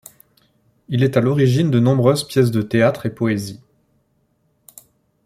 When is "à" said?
1.15-1.21